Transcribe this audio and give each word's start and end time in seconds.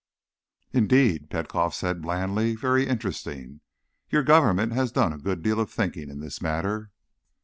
"Indeed," 0.73 1.29
Petkoff 1.29 1.75
said 1.75 2.01
blandly. 2.01 2.55
"Very 2.55 2.87
interesting. 2.87 3.61
Your 4.09 4.23
government 4.23 4.73
has 4.73 4.91
done 4.91 5.13
a 5.13 5.19
good 5.19 5.43
deal 5.43 5.59
of 5.59 5.69
thinking 5.69 6.09
in 6.09 6.21
this 6.21 6.41
matter." 6.41 6.89